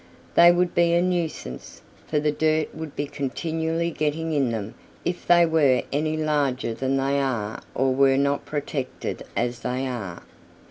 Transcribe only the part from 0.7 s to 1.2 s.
be a